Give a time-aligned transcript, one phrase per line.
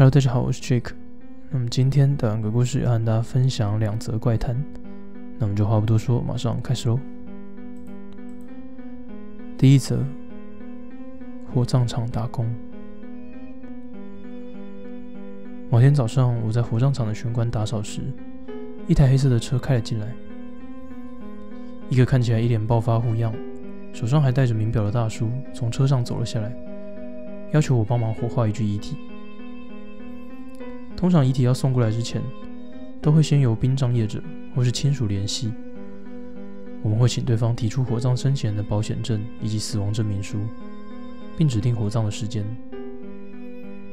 [0.00, 0.92] Hello，大家好，我是 Jake。
[1.50, 4.56] 那么今天的两个故事要和大家分享两则怪谈。
[5.38, 6.98] 那我们就话不多说，马上开始喽。
[9.58, 10.02] 第一则，
[11.52, 12.50] 火葬场打工。
[15.68, 18.00] 某天早上，我在火葬场的玄关打扫时，
[18.86, 20.06] 一台黑色的车开了进来。
[21.90, 23.34] 一个看起来一脸暴发户样、
[23.92, 26.50] 手上还戴着名表的大叔从车上走了下来，
[27.52, 28.96] 要求我帮忙火化一具遗体。
[31.00, 32.20] 通常遗体要送过来之前，
[33.00, 34.22] 都会先由殡葬业者
[34.54, 35.50] 或是亲属联系。
[36.82, 40.38] 我们会请对方提出火葬生前的保险证以及死亡证明书，
[41.38, 42.44] 并指定火葬的时间。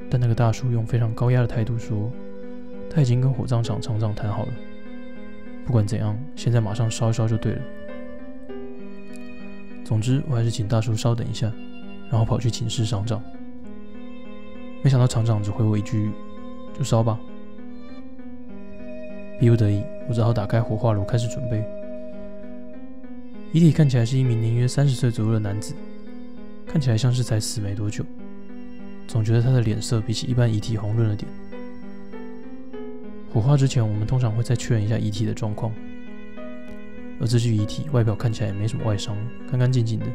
[0.10, 2.12] 但那个大叔用非常高压的态度说，
[2.90, 4.54] 他已经跟火葬场厂长谈好了，
[5.66, 7.62] 不管怎样，现在马上烧一烧就对了。
[9.86, 11.50] 总之，我还是请大叔稍等一下，
[12.10, 13.24] 然后跑去请示厂长。
[14.84, 16.12] 没想到厂长只回我一句。
[16.78, 17.20] 就烧吧。
[19.40, 21.64] 逼不得已，我只好打开火化炉开始准备。
[23.54, 25.74] 遗体看起来是一名年约三十岁左右的男子，
[26.66, 28.04] 看起来像是才死没多久。
[29.08, 31.32] 总觉得他的脸色比起一般遗体红润了点。
[33.32, 35.72] 火化之前，我们通常会再确认一下遗体的状况。
[37.20, 39.16] 而这具遗体外表看起来也没什么外伤，
[39.50, 40.06] 干干净净的。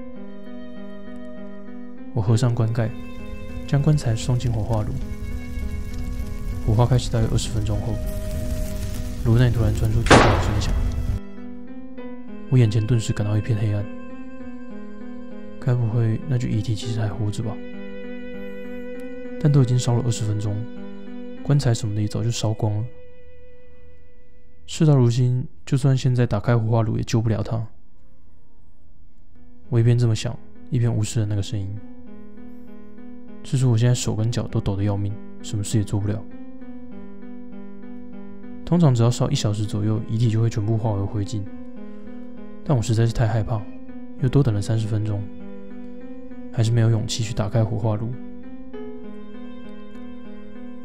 [2.13, 2.91] 我合上棺盖，
[3.67, 4.93] 将棺材送进火化炉。
[6.65, 7.95] 火花开始大约二十分钟后，
[9.25, 10.73] 炉内突然传出巨大的声响，
[12.51, 13.85] 我眼前顿时感到一片黑暗。
[15.61, 17.57] 该不会那具遗体其实还活着吧？
[19.41, 20.57] 但都已经烧了二十分钟，
[21.43, 22.85] 棺材什么的也早就烧光了。
[24.67, 27.67] 事到如今，就算现在打开火化炉也救不了他。
[29.69, 30.39] 我一边这么想，
[30.71, 31.77] 一边无视了那个声音。
[33.43, 36.25] 是我现在手跟脚都抖得要命，什么事也做不了。
[38.73, 41.43] 通常只要烧一小时左右，遗体就会全部化为灰烬。
[42.65, 43.61] 但我实在是太害怕，
[44.23, 45.23] 又多等了三十分钟，
[46.51, 48.15] 还是没有勇气去打开火化炉。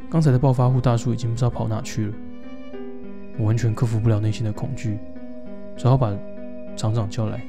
[0.09, 2.13] 刚才的暴发户大叔已经不知道跑哪去了，
[3.37, 4.99] 我完全克服不了内心的恐惧，
[5.77, 6.13] 只好把
[6.75, 7.41] 厂长叫来，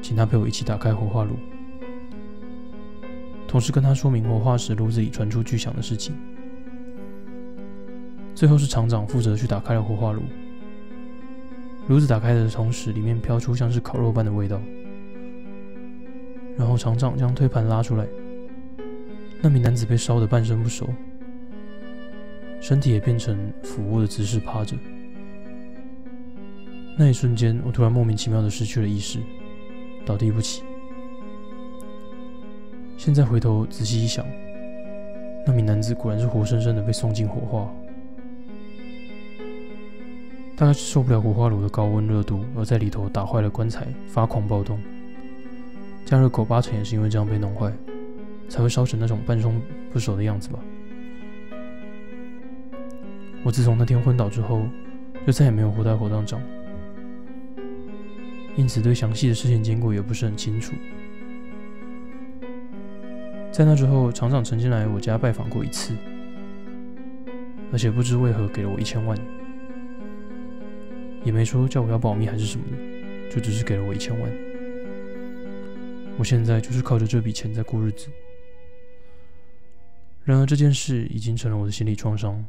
[0.00, 1.36] 请他陪我一起打开火化炉，
[3.46, 6.16] 同时跟他说明火化时炉子里传出巨响的事情。
[8.38, 10.22] 最后是厂长负责去打开了火化炉，
[11.88, 14.60] 炉子打开的同时，里面飘出像是烤肉般的味道。
[16.56, 18.06] 然后厂长将推盘拉出来，
[19.42, 20.88] 那名男子被烧得半身不熟，
[22.60, 24.76] 身体也变成俯卧的姿势趴着。
[26.96, 29.18] 那一瞬间，我突然莫名其妙的失去了意识，
[30.06, 30.62] 倒地不起。
[32.96, 34.24] 现在回头仔细一想，
[35.44, 37.68] 那名男子果然是活生生的被送进火化。
[40.58, 44.80] 大概是受不了火化炉的高温热度，而在里头打坏了棺材，发狂暴动。
[46.04, 47.72] 加热狗八成也是因为这样被弄坏，
[48.48, 50.58] 才会烧成那种半生不熟的样子吧。
[53.44, 54.66] 我自从那天昏倒之后，
[55.24, 56.42] 就再也没有活在火葬场，
[58.56, 60.74] 因此对详细的事情经过也不是很清楚。
[63.52, 65.94] 在那之后，厂长曾经来我家拜访过一次，
[67.70, 69.16] 而且不知为何给了我一千万。
[71.24, 74.30] 也没说叫我要保密还是什么的，就只是给了我一千万。
[76.16, 78.08] 我现在就是靠着这笔钱在过日子。
[80.24, 82.44] 然而这件事已经成了我的心理创伤，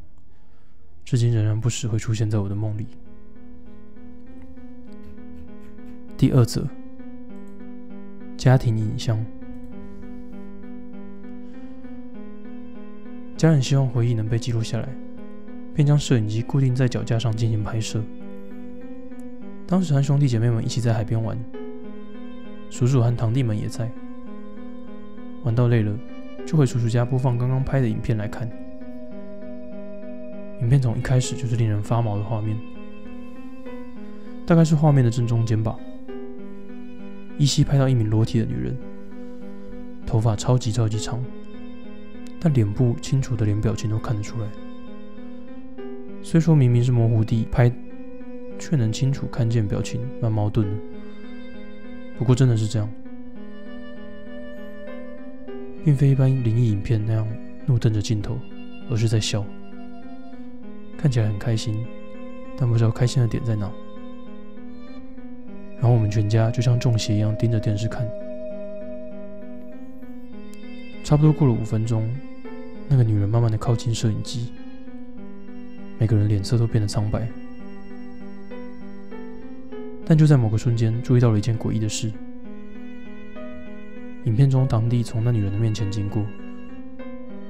[1.06, 2.88] 至今仍然不时会出现在我的梦里。
[6.18, 6.68] 第二则，
[8.38, 9.24] 家庭影像。
[13.38, 14.90] 家人希望回忆能被记录下来，
[15.74, 18.04] 便将摄影机固定在脚架上进行拍摄。
[19.70, 21.38] 当时和兄弟姐妹们一起在海边玩，
[22.72, 23.88] 叔叔和堂弟们也在。
[25.44, 25.96] 玩到累了，
[26.44, 28.50] 就回叔叔家播放刚刚拍的影片来看。
[30.62, 32.58] 影片从一开始就是令人发毛的画面，
[34.44, 35.78] 大概是画面的正中间吧。
[37.38, 38.76] 依稀拍到一名裸体的女人，
[40.04, 41.24] 头发超级超级长，
[42.40, 44.48] 但脸部清楚的脸表情都看得出来。
[46.24, 47.72] 虽说明明是模糊地拍。
[48.60, 50.76] 却能清楚看见表情，蛮矛盾的。
[52.18, 52.88] 不过真的是这样，
[55.86, 57.26] 并非一般灵异影片那样
[57.66, 58.38] 怒瞪着镜头，
[58.92, 59.46] 而是在笑，
[60.98, 61.86] 看起来很开心，
[62.58, 63.72] 但不知道开心的点在哪。
[65.76, 68.06] 然后我们全家就像中邪一样盯着电视看。
[71.06, 72.14] 差不多过了五分钟，
[72.90, 74.52] 那个女人慢慢的靠近摄影机，
[75.98, 77.28] 每个人脸色都变得苍白。
[80.10, 82.12] 但就在某个瞬间，注意到了一件诡异的事：
[84.24, 86.26] 影片中，堂弟从那女人的面前经过，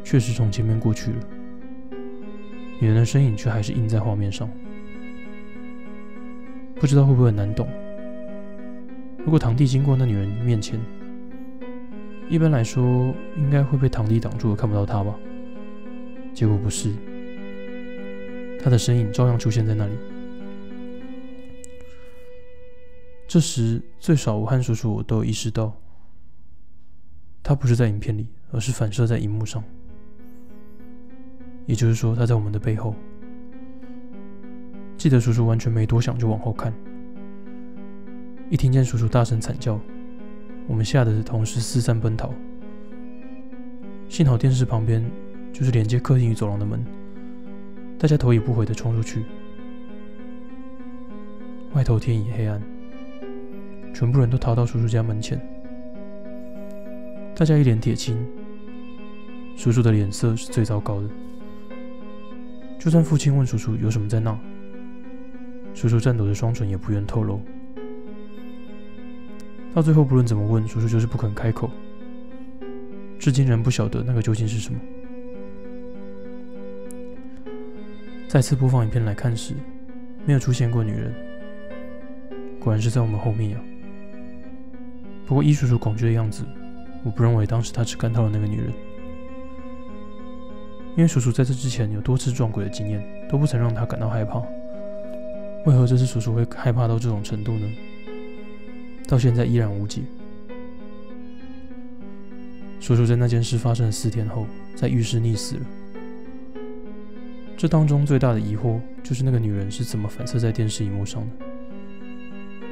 [0.04, 1.18] 确实从前面过去了，
[2.82, 4.50] 女人的身影却还是印在画面上。
[6.76, 7.66] 不知道会不会很难懂？
[9.20, 10.78] 如果堂弟经过那女人面前，
[12.28, 15.16] 一般来说应该会被堂弟挡住，看不到她吧？
[16.34, 16.92] 结果不是，
[18.62, 19.94] 她的身影照样出现在那里。
[23.30, 25.72] 这时，最少我和叔叔都意识到，
[27.44, 29.64] 他不是在影片里，而是反射在荧幕上。
[31.68, 32.96] 也就是说，他在我们的背后。
[34.98, 36.74] 记得叔叔完全没多想，就往后看。
[38.50, 39.80] 一听见叔叔大声惨叫，
[40.68, 42.34] 我们吓得同时四散奔逃。
[44.08, 45.08] 幸好电视旁边
[45.54, 46.84] 就是连接客厅与走廊的门，
[48.00, 49.24] 大家头也不回的冲出去。
[51.76, 52.60] 外头天已黑暗。
[53.94, 55.40] 全部人都逃到叔叔家门前，
[57.36, 58.18] 大家一脸铁青。
[59.58, 61.10] 叔叔的脸色是最糟糕的。
[62.80, 64.40] 就算父亲问叔叔有什么在那，
[65.74, 67.42] 叔叔颤抖的双唇也不愿透露。
[69.74, 71.70] 到最后，不论怎么问，叔叔就是不肯开口。
[73.20, 74.80] 至今仍不晓得那个究竟是什么。
[78.30, 79.54] 再次播放影片来看时，
[80.26, 81.14] 没有出现过女人，
[82.62, 83.60] 果然是在我们后面呀。
[85.30, 86.44] 不过，依叔叔恐惧的样子，
[87.04, 88.74] 我不认为当时他只看到了那个女人，
[90.98, 94.42] 因为叔叔在这之前有多次撞鬼的经验，都不曾让他感到害怕。
[95.68, 97.70] 为何这次叔叔会害怕到这种程度呢？
[99.08, 100.02] 到现在依然无解。
[102.80, 105.62] 叔叔在那件事发生的四天后，在浴室溺死了。
[107.56, 111.46] 这当中最大的疑惑就是那个女人是怎么反射在电视荧幕上的？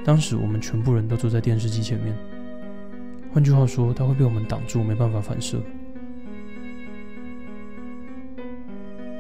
[0.04, 2.18] 当时我们全部人都坐在电视机前面。
[3.38, 5.62] 换句话说，它会被我们挡住，没办法反射。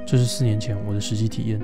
[0.07, 1.61] 这是四年前我的实际体验，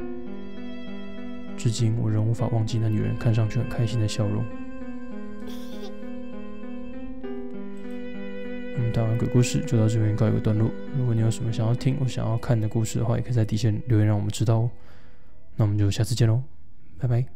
[1.58, 4.46] 至今我仍无法忘记那女人看上去很开心的笑容。
[8.76, 10.70] 我们，打完鬼故事就到这边告一个段落。
[10.96, 14.70] 如果你有什么想要听或想要看的故事的话，也可以在底下留言让我们知道哦。
[15.56, 16.44] 那我们就下次见喽，
[17.00, 17.33] 拜拜。